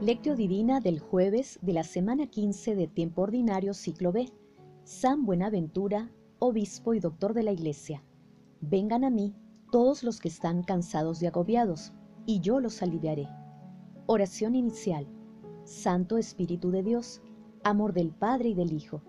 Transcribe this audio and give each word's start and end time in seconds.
Lectio 0.00 0.34
Divina 0.34 0.80
del 0.80 0.98
jueves 0.98 1.58
de 1.60 1.74
la 1.74 1.84
semana 1.84 2.26
15 2.26 2.74
de 2.74 2.86
Tiempo 2.86 3.20
Ordinario 3.20 3.74
Ciclo 3.74 4.12
B. 4.12 4.32
San 4.82 5.26
Buenaventura, 5.26 6.10
Obispo 6.38 6.94
y 6.94 7.00
Doctor 7.00 7.34
de 7.34 7.42
la 7.42 7.52
Iglesia. 7.52 8.02
Vengan 8.62 9.04
a 9.04 9.10
mí 9.10 9.34
todos 9.70 10.02
los 10.02 10.18
que 10.18 10.28
están 10.28 10.62
cansados 10.62 11.20
y 11.20 11.26
agobiados, 11.26 11.92
y 12.24 12.40
yo 12.40 12.60
los 12.60 12.80
aliviaré. 12.80 13.28
Oración 14.06 14.54
inicial. 14.54 15.06
Santo 15.64 16.16
Espíritu 16.16 16.70
de 16.70 16.82
Dios, 16.82 17.20
amor 17.62 17.92
del 17.92 18.10
Padre 18.10 18.48
y 18.48 18.54
del 18.54 18.72
Hijo, 18.72 19.02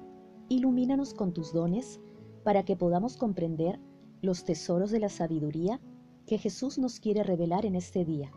ilumínanos 0.50 1.14
con 1.14 1.32
tus 1.32 1.54
dones 1.54 2.02
para 2.44 2.66
que 2.66 2.76
podamos 2.76 3.16
comprender 3.16 3.80
los 4.21 4.44
tesoros 4.44 4.92
de 4.92 5.00
la 5.00 5.09
sabiduría 5.09 5.80
que 6.28 6.38
Jesús 6.38 6.78
nos 6.78 7.00
quiere 7.00 7.23
revelar 7.23 7.66
en 7.66 7.76
este 7.76 8.03
día. 8.03 8.34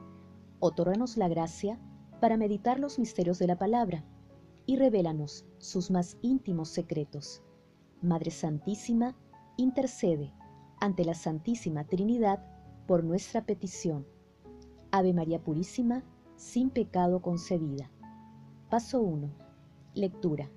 Otórganos 0.61 1.17
la 1.17 1.27
gracia 1.27 1.81
para 2.21 2.37
meditar 2.37 2.79
los 2.79 2.99
misterios 2.99 3.39
de 3.39 3.47
la 3.47 3.59
palabra 3.59 4.05
y 4.67 4.77
revélanos 4.77 5.45
sus 5.59 5.91
más 5.91 6.17
íntimos 6.23 6.69
secretos. 6.69 7.43
Madre 8.03 8.31
Santísima, 8.31 9.17
intercede 9.57 10.33
ante 10.81 11.05
la 11.05 11.15
Santísima 11.15 11.85
Trinidad 11.85 12.45
por 12.87 13.05
nuestra 13.05 13.45
petición. 13.45 14.07
Ave 14.91 15.13
María 15.13 15.43
Purísima, 15.43 16.05
sin 16.37 16.71
pecado 16.71 17.23
concebida. 17.23 17.91
Paso 18.71 19.01
1. 19.01 19.31
Lectura. 19.95 20.51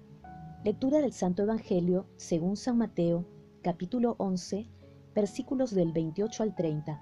Lectura 0.63 0.99
del 0.99 1.13
Santo 1.13 1.43
Evangelio 1.43 2.07
según 2.17 2.57
San 2.57 2.77
Mateo, 2.77 3.25
capítulo 3.61 4.15
11, 4.17 4.67
versículos 5.13 5.73
del 5.73 5.91
28 5.93 6.43
al 6.43 6.55
30. 6.55 7.01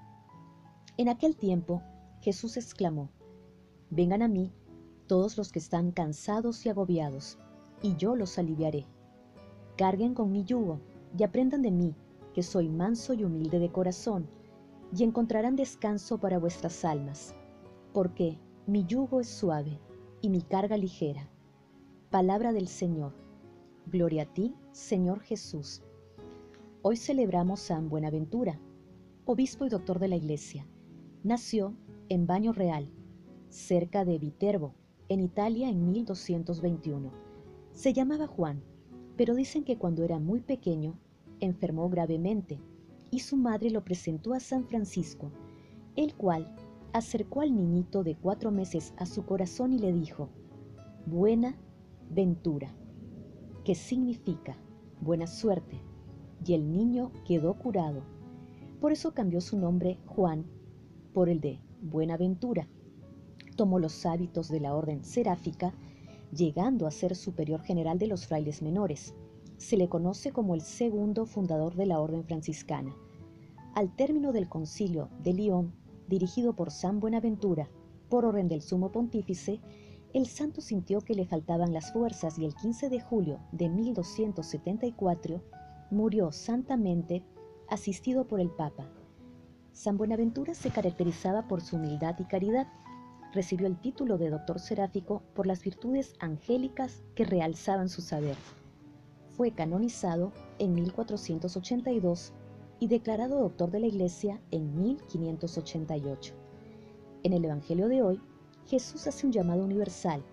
En 0.98 1.08
aquel 1.08 1.36
tiempo, 1.36 1.82
Jesús 2.20 2.56
exclamó, 2.56 3.10
Vengan 3.90 4.22
a 4.22 4.28
mí 4.28 4.52
todos 5.06 5.36
los 5.36 5.52
que 5.52 5.58
están 5.58 5.92
cansados 5.92 6.66
y 6.66 6.68
agobiados, 6.68 7.38
y 7.82 7.94
yo 7.96 8.16
los 8.16 8.38
aliviaré. 8.38 8.86
Carguen 9.76 10.14
con 10.14 10.32
mi 10.32 10.44
yugo 10.44 10.80
y 11.16 11.22
aprendan 11.22 11.62
de 11.62 11.70
mí, 11.70 11.94
que 12.34 12.42
soy 12.42 12.68
manso 12.68 13.14
y 13.14 13.24
humilde 13.24 13.58
de 13.58 13.70
corazón, 13.70 14.28
y 14.96 15.04
encontrarán 15.04 15.56
descanso 15.56 16.18
para 16.18 16.38
vuestras 16.38 16.84
almas, 16.84 17.34
porque 17.92 18.38
mi 18.66 18.84
yugo 18.84 19.20
es 19.20 19.28
suave 19.28 19.78
y 20.20 20.28
mi 20.28 20.42
carga 20.42 20.76
ligera. 20.76 21.28
Palabra 22.10 22.52
del 22.52 22.68
Señor. 22.68 23.12
Gloria 23.86 24.24
a 24.24 24.26
ti, 24.26 24.54
Señor 24.72 25.20
Jesús. 25.20 25.82
Hoy 26.82 26.96
celebramos 26.96 27.60
San 27.60 27.88
Buenaventura, 27.88 28.58
obispo 29.24 29.64
y 29.66 29.68
doctor 29.68 29.98
de 29.98 30.08
la 30.08 30.16
Iglesia. 30.16 30.66
Nació 31.22 31.74
en 32.08 32.26
Baño 32.26 32.52
Real, 32.52 32.90
cerca 33.56 34.04
de 34.04 34.18
Viterbo, 34.18 34.74
en 35.08 35.20
Italia 35.20 35.70
en 35.70 35.90
1221. 35.90 37.10
Se 37.72 37.94
llamaba 37.94 38.26
Juan, 38.26 38.62
pero 39.16 39.34
dicen 39.34 39.64
que 39.64 39.78
cuando 39.78 40.04
era 40.04 40.18
muy 40.18 40.40
pequeño 40.40 40.98
enfermó 41.40 41.88
gravemente 41.88 42.60
y 43.10 43.20
su 43.20 43.36
madre 43.36 43.70
lo 43.70 43.82
presentó 43.82 44.34
a 44.34 44.40
San 44.40 44.66
Francisco, 44.66 45.30
el 45.96 46.14
cual 46.14 46.54
acercó 46.92 47.40
al 47.40 47.56
niñito 47.56 48.04
de 48.04 48.14
cuatro 48.14 48.50
meses 48.50 48.92
a 48.98 49.06
su 49.06 49.24
corazón 49.24 49.72
y 49.72 49.78
le 49.78 49.92
dijo, 49.92 50.28
Buena 51.06 51.56
ventura, 52.10 52.74
que 53.64 53.74
significa 53.74 54.58
buena 55.00 55.26
suerte, 55.26 55.80
y 56.44 56.52
el 56.52 56.70
niño 56.70 57.10
quedó 57.24 57.54
curado. 57.54 58.02
Por 58.80 58.92
eso 58.92 59.14
cambió 59.14 59.40
su 59.40 59.58
nombre 59.58 59.98
Juan 60.04 60.44
por 61.14 61.30
el 61.30 61.40
de 61.40 61.58
Buenaventura 61.80 62.68
tomó 63.56 63.78
los 63.78 64.06
hábitos 64.06 64.48
de 64.48 64.60
la 64.60 64.74
orden 64.74 65.04
seráfica, 65.04 65.74
llegando 66.32 66.86
a 66.86 66.90
ser 66.90 67.16
superior 67.16 67.62
general 67.62 67.98
de 67.98 68.06
los 68.06 68.26
frailes 68.26 68.62
menores. 68.62 69.14
Se 69.56 69.76
le 69.76 69.88
conoce 69.88 70.32
como 70.32 70.54
el 70.54 70.60
segundo 70.60 71.26
fundador 71.26 71.74
de 71.74 71.86
la 71.86 72.00
orden 72.00 72.24
franciscana. 72.24 72.94
Al 73.74 73.94
término 73.94 74.32
del 74.32 74.48
concilio 74.48 75.08
de 75.22 75.32
Lyon, 75.32 75.74
dirigido 76.08 76.54
por 76.54 76.70
San 76.70 77.00
Buenaventura, 77.00 77.68
por 78.08 78.24
orden 78.24 78.48
del 78.48 78.62
sumo 78.62 78.92
pontífice, 78.92 79.60
el 80.12 80.26
santo 80.26 80.60
sintió 80.60 81.00
que 81.00 81.14
le 81.14 81.26
faltaban 81.26 81.72
las 81.72 81.92
fuerzas 81.92 82.38
y 82.38 82.44
el 82.44 82.54
15 82.54 82.88
de 82.88 83.00
julio 83.00 83.40
de 83.52 83.68
1274 83.68 85.42
murió 85.90 86.32
santamente 86.32 87.22
asistido 87.68 88.26
por 88.26 88.40
el 88.40 88.50
Papa. 88.50 88.88
San 89.72 89.98
Buenaventura 89.98 90.54
se 90.54 90.70
caracterizaba 90.70 91.48
por 91.48 91.60
su 91.60 91.76
humildad 91.76 92.16
y 92.18 92.24
caridad, 92.24 92.66
recibió 93.36 93.66
el 93.66 93.78
título 93.78 94.16
de 94.16 94.30
doctor 94.30 94.58
seráfico 94.58 95.22
por 95.34 95.46
las 95.46 95.62
virtudes 95.62 96.14
angélicas 96.20 97.04
que 97.14 97.26
realzaban 97.26 97.90
su 97.90 98.00
saber. 98.00 98.34
Fue 99.36 99.52
canonizado 99.52 100.32
en 100.58 100.74
1482 100.74 102.32
y 102.80 102.88
declarado 102.88 103.40
doctor 103.40 103.70
de 103.70 103.80
la 103.80 103.86
Iglesia 103.88 104.40
en 104.50 104.74
1588. 104.74 106.34
En 107.24 107.34
el 107.34 107.44
Evangelio 107.44 107.88
de 107.88 108.02
hoy, 108.02 108.20
Jesús 108.64 109.06
hace 109.06 109.26
un 109.26 109.32
llamado 109.32 109.62
universal 109.62 110.24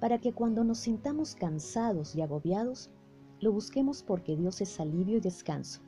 para 0.00 0.18
que 0.18 0.32
cuando 0.32 0.64
nos 0.64 0.78
sintamos 0.78 1.34
cansados 1.34 2.16
y 2.16 2.22
agobiados, 2.22 2.90
lo 3.38 3.52
busquemos 3.52 4.02
porque 4.02 4.34
Dios 4.34 4.62
es 4.62 4.80
alivio 4.80 5.18
y 5.18 5.20
descanso. 5.20 5.82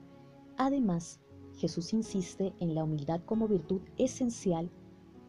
Además, 0.58 1.18
Jesús 1.56 1.94
insiste 1.94 2.52
en 2.60 2.74
la 2.74 2.84
humildad 2.84 3.22
como 3.24 3.48
virtud 3.48 3.80
esencial 3.96 4.70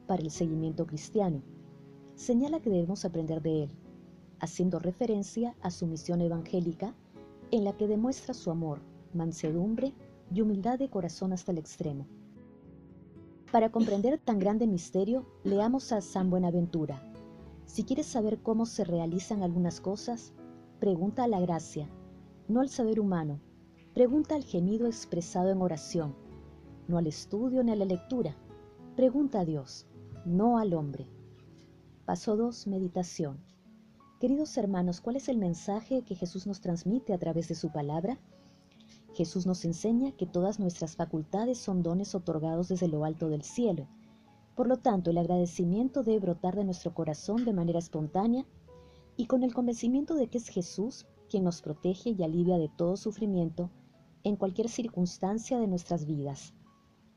para 0.10 0.24
el 0.24 0.32
seguimiento 0.32 0.88
cristiano. 0.88 1.44
Señala 2.16 2.60
que 2.60 2.72
debemos 2.72 3.06
aprender 3.06 3.44
de 3.44 3.66
él, 3.66 3.70
haciendo 4.40 4.80
referencia 4.80 5.56
a 5.62 5.70
su 5.70 5.86
misión 5.86 6.22
evangélica 6.22 6.96
en 7.52 7.64
la 7.64 7.78
que 7.78 7.88
demuestra 7.88 8.34
su 8.34 8.50
amor, 8.50 8.80
mansedumbre 9.14 9.94
y 10.34 10.42
humildad 10.42 10.80
de 10.80 10.90
corazón 10.90 11.32
hasta 11.32 11.52
el 11.52 11.60
extremo. 11.60 12.08
Para 13.52 13.72
comprender 13.72 14.18
tan 14.18 14.40
grande 14.40 14.66
misterio, 14.66 15.28
leamos 15.44 15.92
a 15.92 16.02
San 16.02 16.32
Buenaventura. 16.32 17.04
Si 17.68 17.84
quieres 17.84 18.08
saber 18.08 18.40
cómo 18.42 18.66
se 18.66 18.86
realizan 18.86 19.44
algunas 19.44 19.80
cosas, 19.80 20.34
pregunta 20.80 21.26
a 21.26 21.28
la 21.28 21.40
gracia, 21.40 21.88
no 22.48 22.62
al 22.62 22.70
saber 22.70 23.00
humano, 23.00 23.40
pregunta 23.94 24.34
al 24.34 24.44
gemido 24.44 24.88
expresado 24.88 25.52
en 25.52 25.62
oración, 25.62 26.16
no 26.88 26.98
al 26.98 27.06
estudio 27.06 27.64
ni 27.64 27.74
a 27.74 27.76
la 27.76 27.86
lectura, 27.86 28.36
pregunta 28.96 29.42
a 29.42 29.46
Dios 29.46 29.86
no 30.26 30.58
al 30.58 30.74
hombre. 30.74 31.08
Paso 32.06 32.36
2. 32.36 32.68
Meditación. 32.68 33.40
Queridos 34.20 34.58
hermanos, 34.58 35.00
¿cuál 35.00 35.16
es 35.16 35.30
el 35.30 35.38
mensaje 35.38 36.04
que 36.04 36.16
Jesús 36.16 36.46
nos 36.46 36.60
transmite 36.60 37.14
a 37.14 37.18
través 37.18 37.48
de 37.48 37.56
su 37.56 37.72
palabra? 37.72 38.20
Jesús 39.14 39.46
nos 39.46 39.64
enseña 39.66 40.12
que 40.12 40.26
todas 40.26 40.60
nuestras 40.60 40.96
facultades 40.96 41.58
son 41.58 41.84
dones 41.84 42.16
otorgados 42.16 42.68
desde 42.68 42.88
lo 42.88 43.06
alto 43.06 43.30
del 43.30 43.44
cielo. 43.44 43.88
Por 44.56 44.68
lo 44.68 44.78
tanto, 44.78 45.10
el 45.10 45.18
agradecimiento 45.18 46.04
debe 46.04 46.20
brotar 46.20 46.56
de 46.56 46.66
nuestro 46.66 46.94
corazón 46.94 47.46
de 47.46 47.54
manera 47.54 47.80
espontánea 47.80 48.46
y 49.16 49.28
con 49.28 49.44
el 49.44 49.54
convencimiento 49.54 50.16
de 50.16 50.28
que 50.28 50.38
es 50.38 50.50
Jesús 50.50 51.08
quien 51.30 51.44
nos 51.44 51.62
protege 51.62 52.10
y 52.10 52.24
alivia 52.24 52.58
de 52.58 52.70
todo 52.70 52.98
sufrimiento 52.98 53.70
en 54.24 54.36
cualquier 54.36 54.68
circunstancia 54.68 55.60
de 55.60 55.68
nuestras 55.68 56.06
vidas. 56.06 56.54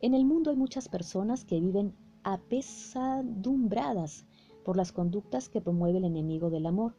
En 0.00 0.14
el 0.14 0.24
mundo 0.24 0.50
hay 0.50 0.56
muchas 0.56 0.88
personas 0.88 1.44
que 1.44 1.58
viven 1.58 1.96
apesadumbradas 2.24 4.26
por 4.64 4.76
las 4.76 4.92
conductas 4.92 5.48
que 5.48 5.60
promueve 5.60 5.98
el 5.98 6.04
enemigo 6.04 6.50
del 6.50 6.66
amor 6.66 6.94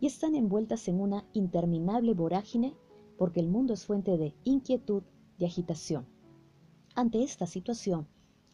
y 0.00 0.06
están 0.06 0.34
envueltas 0.34 0.88
en 0.88 1.00
una 1.00 1.24
interminable 1.32 2.14
vorágine 2.14 2.74
porque 3.18 3.40
el 3.40 3.48
mundo 3.48 3.74
es 3.74 3.86
fuente 3.86 4.16
de 4.18 4.34
inquietud 4.44 5.02
y 5.38 5.44
agitación. 5.44 6.06
Ante 6.94 7.22
esta 7.22 7.46
situación, 7.46 8.08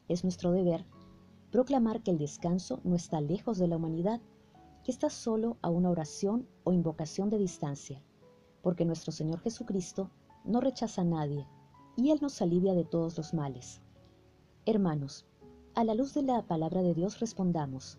es 0.08 0.24
nuestro 0.24 0.52
deber 0.52 0.84
proclamar 1.50 2.02
que 2.02 2.10
el 2.10 2.18
descanso 2.18 2.80
no 2.82 2.96
está 2.96 3.20
lejos 3.20 3.58
de 3.58 3.68
la 3.68 3.76
humanidad, 3.76 4.20
que 4.84 4.90
está 4.90 5.10
solo 5.10 5.58
a 5.62 5.70
una 5.70 5.90
oración 5.90 6.48
o 6.64 6.72
invocación 6.72 7.28
de 7.28 7.38
distancia, 7.38 8.02
porque 8.62 8.84
nuestro 8.84 9.12
Señor 9.12 9.40
Jesucristo 9.40 10.10
no 10.44 10.60
rechaza 10.60 11.02
a 11.02 11.04
nadie 11.04 11.46
y 11.96 12.10
Él 12.10 12.18
nos 12.20 12.42
alivia 12.42 12.74
de 12.74 12.84
todos 12.84 13.16
los 13.16 13.34
males. 13.34 13.80
Hermanos, 14.64 15.26
a 15.74 15.84
la 15.84 15.94
luz 15.94 16.12
de 16.12 16.22
la 16.22 16.42
palabra 16.42 16.82
de 16.82 16.92
Dios 16.92 17.18
respondamos, 17.18 17.96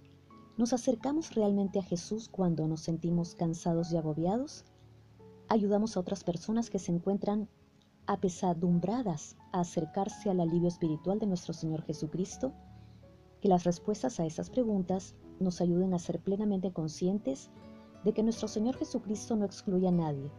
¿nos 0.57 0.73
acercamos 0.73 1.33
realmente 1.33 1.79
a 1.79 1.83
Jesús 1.83 2.29
cuando 2.29 2.67
nos 2.67 2.81
sentimos 2.81 3.33
cansados 3.33 3.91
y 3.91 3.97
agobiados? 3.97 4.63
¿Ayudamos 5.49 5.97
a 5.97 5.99
otras 5.99 6.23
personas 6.23 6.69
que 6.69 6.77
se 6.77 6.91
encuentran 6.91 7.49
apesadumbradas 8.05 9.37
a 9.51 9.61
acercarse 9.61 10.29
al 10.29 10.39
alivio 10.39 10.67
espiritual 10.67 11.17
de 11.17 11.25
nuestro 11.25 11.53
Señor 11.53 11.81
Jesucristo? 11.81 12.53
Que 13.41 13.47
las 13.49 13.63
respuestas 13.63 14.19
a 14.19 14.25
esas 14.25 14.51
preguntas 14.51 15.15
nos 15.39 15.59
ayuden 15.59 15.95
a 15.95 15.99
ser 15.99 16.19
plenamente 16.19 16.71
conscientes 16.71 17.49
de 18.03 18.13
que 18.13 18.21
nuestro 18.21 18.47
Señor 18.47 18.75
Jesucristo 18.77 19.35
no 19.35 19.45
excluye 19.45 19.87
a 19.87 19.91
nadie, 19.91 20.29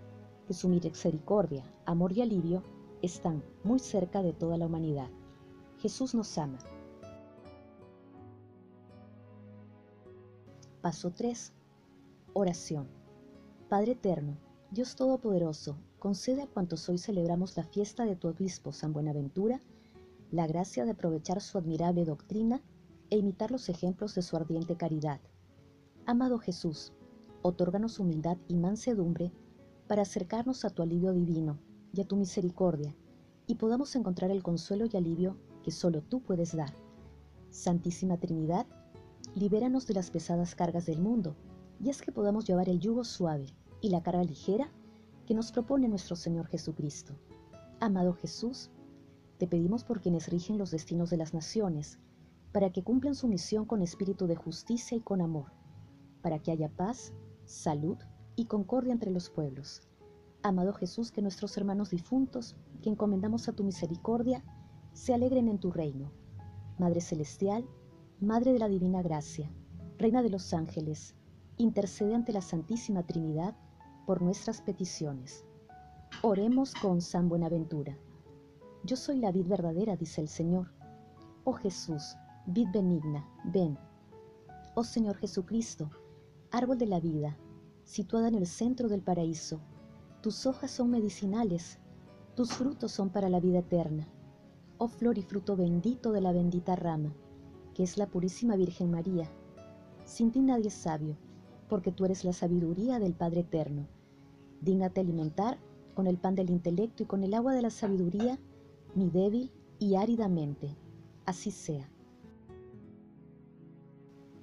que 0.47 0.55
su 0.55 0.69
misericordia, 0.69 1.65
amor 1.85 2.13
y 2.13 2.23
alivio 2.23 2.63
están 3.03 3.43
muy 3.65 3.81
cerca 3.81 4.23
de 4.23 4.33
toda 4.33 4.57
la 4.57 4.67
humanidad. 4.67 5.09
Jesús 5.79 6.15
nos 6.15 6.39
ama. 6.39 6.59
Paso 10.85 11.13
3. 11.13 11.51
Oración. 12.35 12.87
Padre 13.71 13.93
eterno, 13.93 14.37
Dios 14.71 14.97
Todopoderoso, 14.97 15.79
concede 15.99 16.43
a 16.43 16.47
cuantos 16.47 16.87
hoy 16.91 16.99
celebramos 16.99 17.57
la 17.57 17.65
fiesta 17.65 18.05
de 18.05 18.17
tu 18.17 18.29
obispo 18.29 18.71
San 18.71 18.93
Buenaventura 18.93 19.63
la 20.31 20.47
gracia 20.47 20.85
de 20.85 20.91
aprovechar 20.91 21.41
su 21.41 21.57
admirable 21.57 22.05
doctrina 22.05 22.61
e 23.09 23.17
imitar 23.17 23.51
los 23.51 23.71
ejemplos 23.71 24.15
de 24.15 24.21
su 24.21 24.37
ardiente 24.37 24.77
caridad. 24.77 25.23
Amado 26.05 26.39
Jesús, 26.39 26.93
otórganos 27.41 27.99
humildad 27.99 28.37
y 28.47 28.57
mansedumbre 28.57 29.33
para 29.89 30.03
acercarnos 30.03 30.67
a 30.67 30.69
tu 30.69 30.83
alivio 30.83 31.15
divino 31.15 31.59
y 31.95 32.03
a 32.03 32.05
tu 32.07 32.17
misericordia, 32.17 32.95
y 33.47 33.55
podamos 33.55 33.97
encontrar 33.97 34.31
el 34.31 34.43
consuelo 34.43 34.85
y 34.85 34.99
alivio 34.99 35.39
que 35.63 35.71
solo 35.71 36.03
tú 36.03 36.21
puedes 36.21 36.55
dar. 36.55 36.75
Santísima 37.49 38.19
Trinidad, 38.19 38.67
libéranos 39.35 39.87
de 39.87 39.95
las 39.95 40.11
pesadas 40.11 40.55
cargas 40.55 40.87
del 40.87 41.01
mundo, 41.01 41.37
y 41.81 41.91
es 41.91 42.01
que 42.01 42.13
podamos 42.13 42.45
llevar 42.45 42.69
el 42.69 42.79
yugo 42.79 43.05
suave 43.05 43.47
y 43.81 43.89
la 43.89 44.03
carga 44.03 44.23
ligera 44.23 44.71
que 45.27 45.35
nos 45.35 45.53
propone 45.53 45.89
nuestro 45.89 46.17
Señor 46.17 46.47
Jesucristo. 46.47 47.15
Amado 47.81 48.13
Jesús, 48.15 48.71
te 49.39 49.47
pedimos 49.47 49.85
por 49.85 50.01
quienes 50.01 50.29
rigen 50.29 50.59
los 50.59 50.71
destinos 50.71 51.11
de 51.11 51.17
las 51.17 51.35
naciones, 51.35 51.99
para 52.53 52.71
que 52.71 52.85
cumplan 52.85 53.17
su 53.17 53.27
misión 53.27 53.65
con 53.65 53.83
espíritu 53.83 54.27
de 54.27 54.37
justicia 54.37 54.97
y 54.97 55.01
con 55.01 55.21
amor, 55.21 55.53
para 56.23 56.39
que 56.39 56.53
haya 56.53 56.69
paz, 56.69 57.13
salud 57.45 57.99
y 58.37 58.45
concordia 58.47 58.93
entre 58.93 59.11
los 59.11 59.29
pueblos. 59.31 59.83
Amado 60.43 60.73
Jesús, 60.75 61.11
que 61.11 61.23
nuestros 61.23 61.57
hermanos 61.57 61.91
difuntos, 61.91 62.57
que 62.83 62.91
encomendamos 62.91 63.49
a 63.49 63.53
tu 63.53 63.65
misericordia, 63.65 64.45
se 64.93 65.13
alegren 65.13 65.49
en 65.49 65.59
tu 65.59 65.73
reino. 65.73 66.13
Madre 66.79 67.01
Celestial, 67.01 67.67
Madre 68.21 68.53
de 68.53 68.61
la 68.61 68.69
Divina 68.69 69.03
Gracia, 69.03 69.51
Reina 69.99 70.23
de 70.23 70.31
los 70.31 70.55
Ángeles, 70.55 71.17
intercede 71.57 72.15
ante 72.15 72.33
la 72.33 72.41
Santísima 72.41 73.03
Trinidad 73.03 73.57
por 74.07 74.23
nuestras 74.23 74.63
peticiones. 74.63 75.45
Oremos 76.23 76.75
con 76.75 77.01
San 77.01 77.29
Buenaventura. 77.29 77.99
Yo 78.85 78.97
soy 78.97 79.19
la 79.19 79.33
vid 79.33 79.49
verdadera, 79.49 79.97
dice 79.97 80.21
el 80.21 80.29
Señor. 80.29 80.73
Oh 81.43 81.55
Jesús, 81.55 82.15
vid 82.47 82.69
benigna, 82.73 83.29
ven. 83.53 83.77
Oh 84.77 84.85
Señor 84.85 85.17
Jesucristo, 85.17 85.91
árbol 86.53 86.79
de 86.79 86.87
la 86.87 87.01
vida, 87.01 87.37
situada 87.83 88.29
en 88.29 88.37
el 88.37 88.47
centro 88.47 88.89
del 88.89 89.03
paraíso, 89.03 89.61
tus 90.23 90.47
hojas 90.47 90.71
son 90.71 90.89
medicinales, 90.89 91.81
tus 92.37 92.53
frutos 92.53 92.93
son 92.93 93.11
para 93.11 93.29
la 93.29 93.41
vida 93.41 93.59
eterna. 93.59 94.09
Oh 94.79 94.89
flor 94.89 95.19
y 95.19 95.23
fruto 95.23 95.57
bendito 95.57 96.13
de 96.13 96.21
la 96.21 96.33
bendita 96.33 96.77
rama, 96.77 97.13
que 97.75 97.83
es 97.83 97.99
la 97.99 98.07
purísima 98.07 98.57
Virgen 98.57 98.91
María. 98.91 99.31
Sin 100.05 100.31
ti 100.31 100.41
nadie 100.41 100.69
es 100.69 100.75
sabio, 100.75 101.17
porque 101.69 101.93
tú 101.93 102.05
eres 102.05 102.25
la 102.25 102.33
sabiduría 102.33 102.99
del 102.99 103.15
Padre 103.15 103.41
Eterno. 103.41 103.87
Dígnate 104.61 105.01
alimentar 105.01 105.59
con 105.95 106.07
el 106.07 106.19
pan 106.19 106.35
del 106.35 106.51
intelecto 106.51 107.03
y 107.03 107.07
con 107.07 107.23
el 107.23 107.35
agua 107.35 107.53
de 107.53 107.63
la 107.63 107.71
sabiduría 107.71 108.39
mi 108.95 109.11
débil 109.11 109.51
y 109.79 109.97
árida 109.97 110.29
mente. 110.29 110.77
Así 111.27 111.51
sea. 111.51 111.91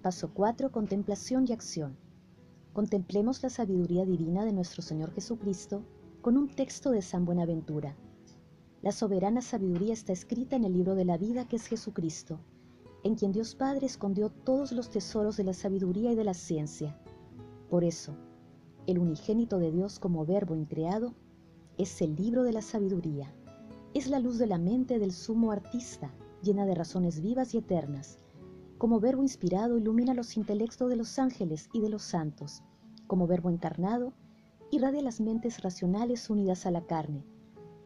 Paso 0.01 0.31
4. 0.33 0.71
Contemplación 0.71 1.45
y 1.47 1.53
acción. 1.53 1.95
Contemplemos 2.73 3.43
la 3.43 3.49
sabiduría 3.49 4.05
divina 4.05 4.45
de 4.45 4.53
nuestro 4.53 4.81
Señor 4.81 5.11
Jesucristo 5.13 5.83
con 6.21 6.37
un 6.37 6.49
texto 6.49 6.91
de 6.91 7.01
San 7.01 7.25
Buenaventura. 7.25 7.95
La 8.81 8.91
soberana 8.91 9.41
sabiduría 9.41 9.93
está 9.93 10.11
escrita 10.11 10.55
en 10.55 10.63
el 10.63 10.73
libro 10.73 10.95
de 10.95 11.05
la 11.05 11.17
vida 11.17 11.47
que 11.47 11.57
es 11.57 11.67
Jesucristo, 11.67 12.39
en 13.03 13.15
quien 13.15 13.31
Dios 13.31 13.55
Padre 13.55 13.85
escondió 13.85 14.29
todos 14.29 14.71
los 14.71 14.89
tesoros 14.89 15.37
de 15.37 15.43
la 15.43 15.53
sabiduría 15.53 16.11
y 16.11 16.15
de 16.15 16.23
la 16.23 16.33
ciencia. 16.33 16.97
Por 17.69 17.83
eso, 17.83 18.15
el 18.87 18.99
unigénito 18.99 19.59
de 19.59 19.71
Dios 19.71 19.99
como 19.99 20.25
verbo 20.25 20.55
increado 20.55 21.13
es 21.77 22.01
el 22.01 22.15
libro 22.15 22.43
de 22.43 22.53
la 22.53 22.61
sabiduría 22.61 23.33
es 23.93 24.07
la 24.07 24.19
luz 24.19 24.37
de 24.37 24.47
la 24.47 24.57
mente 24.57 24.99
del 24.99 25.11
sumo 25.11 25.51
artista, 25.51 26.13
llena 26.41 26.65
de 26.65 26.75
razones 26.75 27.21
vivas 27.21 27.53
y 27.53 27.57
eternas. 27.57 28.19
Como 28.77 29.01
verbo 29.01 29.21
inspirado 29.21 29.77
ilumina 29.77 30.13
los 30.13 30.37
intelectos 30.37 30.89
de 30.89 30.95
los 30.95 31.19
ángeles 31.19 31.69
y 31.73 31.81
de 31.81 31.89
los 31.89 32.01
santos. 32.01 32.63
Como 33.07 33.27
verbo 33.27 33.49
encarnado, 33.49 34.13
irradia 34.71 35.01
las 35.01 35.19
mentes 35.19 35.61
racionales 35.61 36.29
unidas 36.29 36.65
a 36.65 36.71
la 36.71 36.85
carne. 36.85 37.25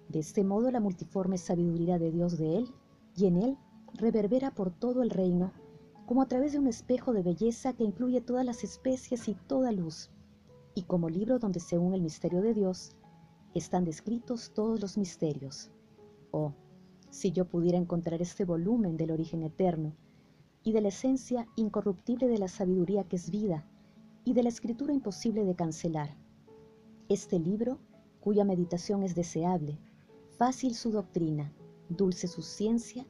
De 0.07 0.19
este 0.19 0.43
modo 0.43 0.69
la 0.69 0.79
multiforme 0.79 1.39
sabiduría 1.39 1.97
de 1.97 2.11
Dios 2.11 2.37
de 2.37 2.57
Él 2.57 2.67
y 3.15 3.25
en 3.25 3.37
Él 3.37 3.57
reverbera 3.97 4.51
por 4.51 4.71
todo 4.71 5.01
el 5.01 5.09
reino, 5.09 5.51
como 6.05 6.21
a 6.21 6.27
través 6.27 6.53
de 6.53 6.59
un 6.59 6.67
espejo 6.67 7.13
de 7.13 7.23
belleza 7.23 7.73
que 7.73 7.83
incluye 7.83 8.21
todas 8.21 8.45
las 8.45 8.63
especies 8.63 9.27
y 9.27 9.35
toda 9.35 9.71
luz, 9.71 10.11
y 10.75 10.83
como 10.83 11.09
libro 11.09 11.39
donde 11.39 11.59
según 11.59 11.93
el 11.93 12.01
misterio 12.01 12.41
de 12.41 12.53
Dios 12.53 12.95
están 13.53 13.85
descritos 13.85 14.51
todos 14.53 14.81
los 14.81 14.97
misterios. 14.97 15.71
Oh, 16.31 16.53
si 17.09 17.31
yo 17.31 17.45
pudiera 17.45 17.77
encontrar 17.77 18.21
este 18.21 18.43
volumen 18.43 18.97
del 18.97 19.11
origen 19.11 19.43
eterno 19.43 19.95
y 20.63 20.73
de 20.73 20.81
la 20.81 20.89
esencia 20.89 21.47
incorruptible 21.55 22.27
de 22.27 22.37
la 22.37 22.49
sabiduría 22.49 23.05
que 23.05 23.15
es 23.15 23.31
vida 23.31 23.65
y 24.25 24.33
de 24.33 24.43
la 24.43 24.49
escritura 24.49 24.93
imposible 24.93 25.45
de 25.45 25.55
cancelar. 25.55 26.17
Este 27.07 27.39
libro, 27.39 27.79
cuya 28.19 28.43
meditación 28.43 29.03
es 29.03 29.15
deseable, 29.15 29.79
fácil 30.37 30.75
su 30.75 30.91
doctrina, 30.91 31.53
dulce 31.87 32.27
su 32.27 32.41
ciencia, 32.41 33.05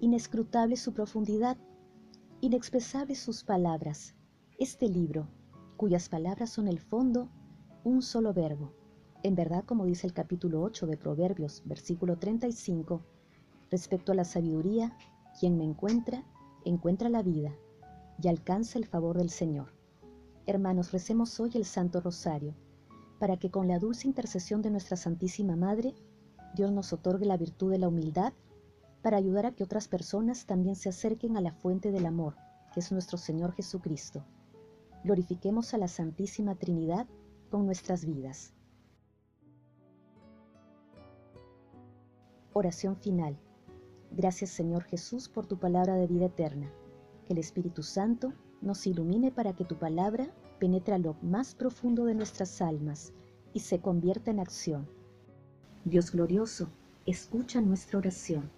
inescrutable 0.00 0.76
su 0.76 0.92
profundidad, 0.92 1.56
inexpresable 2.40 3.14
sus 3.14 3.42
palabras. 3.42 4.14
Este 4.58 4.88
libro, 4.88 5.28
cuyas 5.76 6.08
palabras 6.08 6.50
son 6.50 6.68
el 6.68 6.78
fondo, 6.78 7.28
un 7.82 8.02
solo 8.02 8.32
verbo, 8.32 8.72
en 9.24 9.34
verdad, 9.34 9.64
como 9.64 9.84
dice 9.84 10.06
el 10.06 10.12
capítulo 10.12 10.62
8 10.62 10.86
de 10.86 10.96
Proverbios, 10.96 11.62
versículo 11.64 12.16
35, 12.18 13.02
respecto 13.70 14.12
a 14.12 14.14
la 14.14 14.24
sabiduría, 14.24 14.96
quien 15.38 15.58
me 15.58 15.64
encuentra, 15.64 16.24
encuentra 16.64 17.08
la 17.08 17.22
vida 17.22 17.52
y 18.22 18.28
alcanza 18.28 18.78
el 18.78 18.86
favor 18.86 19.18
del 19.18 19.30
Señor. 19.30 19.74
Hermanos, 20.46 20.92
recemos 20.92 21.40
hoy 21.40 21.50
el 21.54 21.64
Santo 21.64 22.00
Rosario, 22.00 22.54
para 23.18 23.36
que 23.36 23.50
con 23.50 23.66
la 23.66 23.80
dulce 23.80 24.06
intercesión 24.06 24.62
de 24.62 24.70
nuestra 24.70 24.96
Santísima 24.96 25.56
Madre, 25.56 25.94
Dios 26.54 26.70
nos 26.70 26.92
otorgue 26.92 27.26
la 27.26 27.36
virtud 27.36 27.72
de 27.72 27.78
la 27.78 27.88
humildad 27.88 28.32
para 29.08 29.16
ayudar 29.16 29.46
a 29.46 29.52
que 29.52 29.64
otras 29.64 29.88
personas 29.88 30.44
también 30.44 30.76
se 30.76 30.90
acerquen 30.90 31.38
a 31.38 31.40
la 31.40 31.54
fuente 31.54 31.92
del 31.92 32.04
amor, 32.04 32.34
que 32.74 32.80
es 32.80 32.92
nuestro 32.92 33.16
Señor 33.16 33.54
Jesucristo. 33.54 34.22
Glorifiquemos 35.02 35.72
a 35.72 35.78
la 35.78 35.88
Santísima 35.88 36.56
Trinidad 36.56 37.06
con 37.50 37.64
nuestras 37.64 38.04
vidas. 38.04 38.52
Oración 42.52 42.96
final. 42.96 43.38
Gracias 44.10 44.50
Señor 44.50 44.84
Jesús 44.84 45.30
por 45.30 45.46
tu 45.46 45.58
palabra 45.58 45.94
de 45.94 46.06
vida 46.06 46.26
eterna. 46.26 46.70
Que 47.24 47.32
el 47.32 47.38
Espíritu 47.38 47.82
Santo 47.82 48.34
nos 48.60 48.86
ilumine 48.86 49.32
para 49.32 49.54
que 49.54 49.64
tu 49.64 49.78
palabra 49.78 50.30
penetre 50.58 50.98
lo 50.98 51.16
más 51.22 51.54
profundo 51.54 52.04
de 52.04 52.14
nuestras 52.14 52.60
almas 52.60 53.14
y 53.54 53.60
se 53.60 53.80
convierta 53.80 54.30
en 54.30 54.40
acción. 54.40 54.86
Dios 55.86 56.12
glorioso, 56.12 56.68
escucha 57.06 57.62
nuestra 57.62 58.00
oración. 58.00 58.57